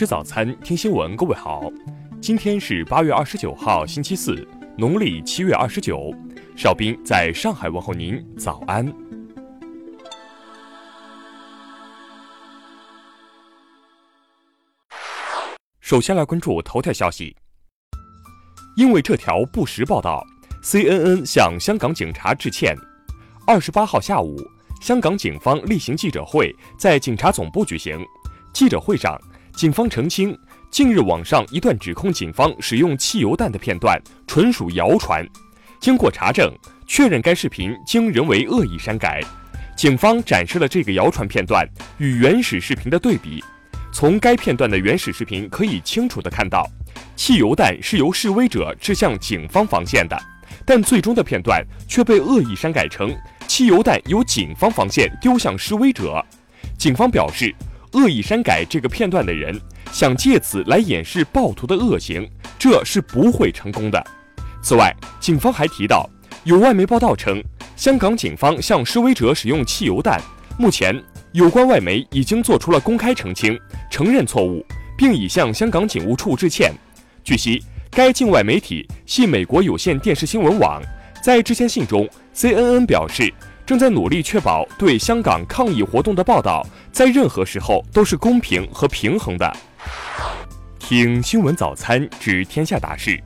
[0.00, 1.14] 吃早餐，听新闻。
[1.14, 1.70] 各位好，
[2.22, 4.48] 今天是八月二十九号，星期四，
[4.78, 6.10] 农历七月二十九。
[6.56, 8.90] 邵兵在上海问候您，早安。
[15.80, 17.36] 首先来关注头条消息，
[18.78, 20.24] 因为这条不实报道
[20.62, 22.74] ，CNN 向香港警察致歉。
[23.46, 24.34] 二十八号下午，
[24.80, 28.02] 香港警方例行记者会在警察总部举行。
[28.54, 29.16] 记者会上，
[29.60, 30.34] 警方澄清，
[30.70, 35.22] 近日网上一段指控警方使用汽油弹的片段纯属谣传。
[35.78, 36.50] 经过查证，
[36.86, 39.20] 确认该视频经人为恶意删改。
[39.76, 41.62] 警方展示了这个谣传片段
[41.98, 43.44] 与原始视频的对比。
[43.92, 46.66] 从该片段的原始视频可以清楚地看到，
[47.14, 50.18] 汽油弹是由示威者掷向警方防线的，
[50.64, 53.14] 但最终的片段却被恶意删改成
[53.46, 56.24] 汽油弹由警方防线丢向示威者。
[56.78, 57.54] 警方表示。
[57.92, 59.60] 恶意删改这个片段的人
[59.92, 64.04] 想借此来掩饰暴徒的恶行，这是不会成功的。
[64.62, 66.08] 此外，警方还提到，
[66.44, 67.42] 有外媒报道称，
[67.74, 70.20] 香港警方向示威者使用汽油弹。
[70.58, 71.02] 目前，
[71.32, 73.58] 有关外媒已经做出了公开澄清，
[73.90, 74.64] 承认错误，
[74.96, 76.72] 并已向香港警务处致歉。
[77.24, 80.80] 据悉，该境外媒体系美国有线电视新闻网。
[81.22, 83.32] 在致歉信中，CNN 表示。
[83.70, 89.56] 正在努力确保对香港抗议活动的报道在任何时候都是公平和平衡的。
[90.80, 93.16] 听新闻早餐知天下大事。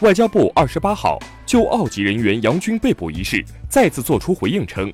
[0.00, 4.92] 外交部二十八号就澳籍人员杨军被捕一事再次作出回应称，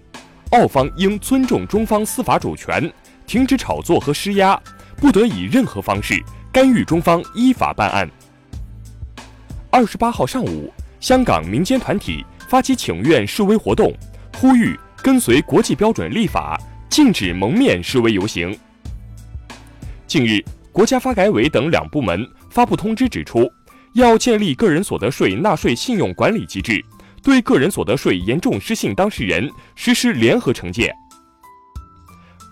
[0.52, 2.88] 澳方应尊重中方司法主权，
[3.26, 4.56] 停止炒作和施压，
[4.98, 8.08] 不得以任何方式干预中方依法办案。
[9.72, 12.24] 二十八号上午，香港民间团体。
[12.48, 13.94] 发起请愿示威活动，
[14.38, 18.58] 呼吁跟随国际标准立法，禁止蒙面示威游行。
[20.06, 23.46] 近日，国家发改委等两部门发布通知，指出
[23.92, 26.82] 要建立个人所得税纳税信用管理机制，
[27.22, 30.90] 对个人所得税严重失信当事人实施联合惩戒。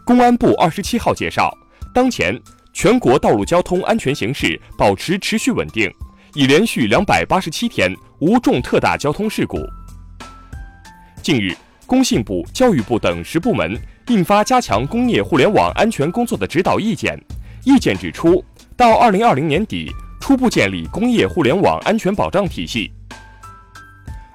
[0.04, 1.50] 公安部二十七号介绍，
[1.94, 2.38] 当前
[2.75, 5.91] 全国道路交通安全形势保持持续稳定，
[6.34, 9.56] 已连续两百八十七天无重特大交通事故。
[11.26, 11.53] 近日，
[11.87, 13.76] 工信部、教育部等十部门
[14.06, 17.20] 印发加强工业互联网安全工作的指导意见。
[17.64, 18.44] 意见指出，
[18.76, 22.92] 到二零二零年底，初步建立工业互联网安全保障体系。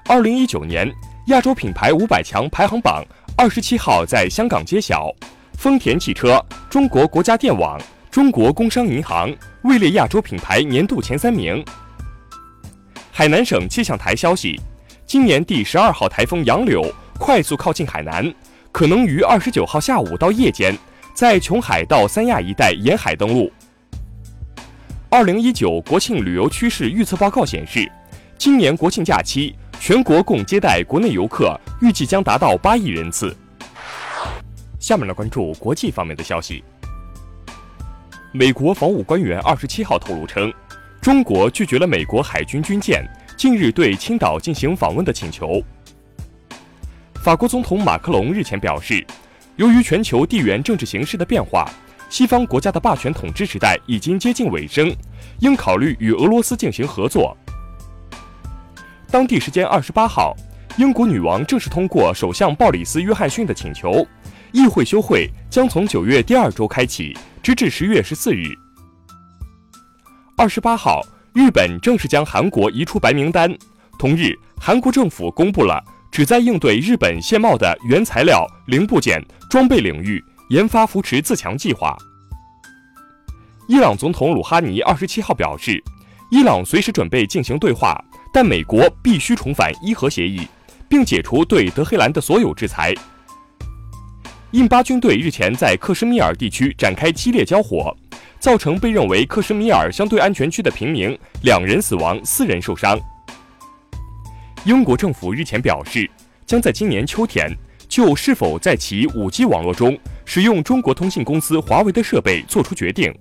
[0.04, 0.86] 二零一九年
[1.28, 3.02] 亚洲品牌五百强排行榜
[3.38, 5.10] 二十七号在香港揭晓，
[5.54, 6.38] 丰田汽车、
[6.68, 11.64] 中国国家电网、中国工商银行位列亚洲品牌年度前三名。
[13.10, 14.60] 海南省气象台消息。
[15.06, 16.82] 今年第十二号台风杨柳
[17.18, 18.32] 快速靠近海南，
[18.70, 20.76] 可能于二十九号下午到夜间，
[21.12, 23.52] 在琼海到三亚一带沿海登陆。
[25.10, 27.90] 二零一九国庆旅游趋势预测报告显示，
[28.38, 33.36] 今年国庆假期全国共接待国内游客预计将达到八亿人次。
[34.80, 36.64] 下面来关注国际方面的消息。
[38.32, 40.50] 美国防务官员二十七号透露称，
[41.02, 43.06] 中国拒绝了美国海军军舰。
[43.42, 45.60] 近日对青岛进行访问的请求。
[47.24, 49.04] 法国总统马克龙日前表示，
[49.56, 51.68] 由于全球地缘政治形势的变化，
[52.08, 54.94] 西方国家的霸权统治时代已经接近尾声，
[55.40, 57.36] 应考虑与俄罗斯进行合作。
[59.10, 60.36] 当地时间二十八号，
[60.76, 64.06] 英国女王正式通过首相鲍里斯·约翰逊的请求，
[64.52, 68.56] 议会休会将从九月第二周开启，直至十月十四日。
[70.36, 71.04] 二十八号。
[71.34, 73.50] 日本正式将韩国移出白名单。
[73.98, 81.96] 同日，韩国政府公布了旨在应对日本限贸的原材料、零部件、装备领域研发扶持自强计划。
[83.66, 85.82] 伊朗总统鲁哈尼二十七号表示，
[86.30, 87.98] 伊朗随时准备进行对话，
[88.32, 90.46] 但美国必须重返伊核协议，
[90.86, 92.92] 并解除对德黑兰的所有制裁。
[94.50, 97.96] 印巴军队日前在克什米尔地区展开激烈交火。
[98.42, 102.98] 造成被认为克什米尔相对安全区的平民两人死亡、四人受伤。
[104.64, 106.10] 英国政府日前表示，
[106.44, 107.56] 将在今年秋天
[107.88, 113.14] 就是否在其 5G 网络中使用中国通信公司华为的设备作出决定。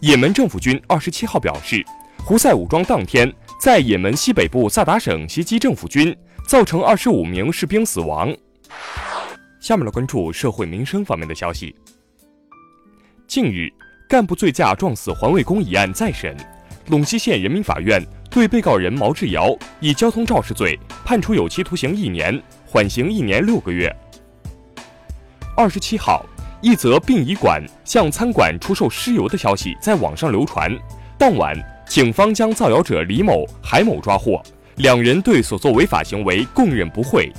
[0.00, 1.80] 也门政府军二十七号表示，
[2.24, 6.16] 胡塞武装当天在也门西北部萨达省袭击政府军，
[6.48, 8.36] 造成二十五名士兵死亡。
[9.60, 11.72] 下面来关注社会民生方面的消息。
[13.28, 13.70] 近日，
[14.08, 16.34] 干部醉驾撞死环卫工一案再审，
[16.88, 23.94] 陇西县人民法院对被告人毛志尧以交通肇事罪判处有期徒刑一年，缓刑一年六个月。
[25.54, 26.24] 二十七号，
[26.62, 30.74] 一则殡仪馆向餐馆出售尸油的消息在网上流传。
[31.18, 31.54] 当晚，
[31.86, 34.42] 警方将造谣者李某、海某抓获，
[34.76, 37.30] 两人对所作违法行为供认不讳。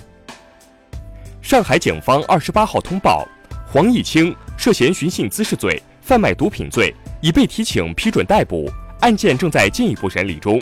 [1.42, 3.28] 上海警方二十八号通报，
[3.66, 8.70] 黄毅清涉嫌寻衅滋事罪、贩卖毒品罪，已被提请批准逮捕，
[9.00, 10.62] 案件正在进一步审理中。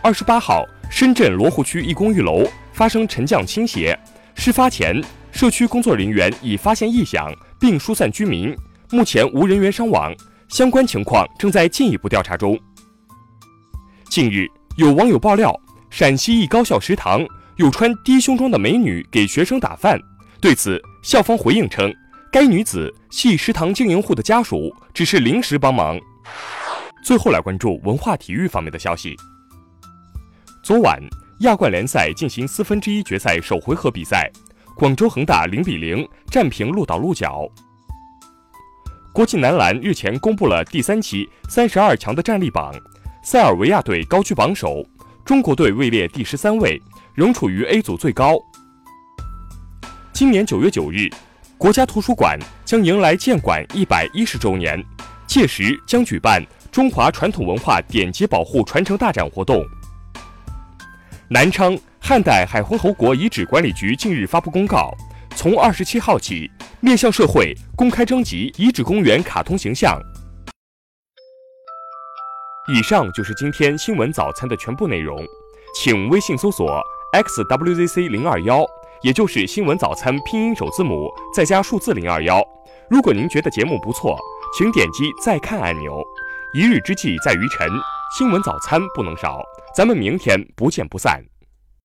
[0.00, 3.94] 二十八号，深圳罗湖区一公寓楼发生沉降倾斜，
[4.34, 7.30] 事发前，社区工作人员已发现异响
[7.60, 8.56] 并疏散居民，
[8.90, 10.14] 目前无人员伤亡，
[10.48, 12.58] 相关情况正在进一步调查中。
[14.08, 14.46] 近日，
[14.78, 15.54] 有网友爆料，
[15.90, 17.22] 陕西一高校食堂。
[17.56, 19.98] 有穿低胸装的美女给学生打饭，
[20.40, 21.90] 对此校方回应称，
[22.30, 25.98] 该女子系食堂经营户的家属，只是临时帮忙。
[27.02, 29.16] 最后来关注文化体育方面的消息。
[30.62, 31.00] 昨晚
[31.40, 34.30] 亚冠联赛进行四分之一决赛首回合比赛，
[34.76, 37.48] 广州恒大零比零战平鹿岛鹿角。
[39.12, 42.74] 国际男篮日前公布了第三期三十二强的战力榜，
[43.22, 44.84] 塞尔维亚队高居榜首，
[45.24, 46.80] 中国队位列第十三位。
[47.14, 48.36] 仍处于 A 组最高。
[50.12, 51.08] 今年九月九日，
[51.58, 54.78] 国家图书馆将迎来建馆一百一十周年，
[55.26, 59.64] 届时将举办中华传统文化典籍保护传承大展活动。
[61.28, 64.94] 南昌汉代海昏侯国遗址管理局近日发布公告，
[65.34, 66.50] 从二十七号起，
[66.80, 69.98] 面向社会公开征集遗址公园卡通形象。
[72.68, 75.24] 以上就是今天新闻早餐的全部内容，
[75.74, 76.82] 请微信搜索。
[77.14, 78.66] xwzc 零二幺，
[79.02, 82.42] 也就是新闻早餐拼音首字母再加数字零二幺。
[82.88, 84.18] 如果您觉得节目不错，
[84.56, 86.02] 请点击再看按钮。
[86.54, 87.68] 一日之计在于晨，
[88.16, 89.42] 新闻早餐不能少。
[89.74, 91.35] 咱们明天不见不散。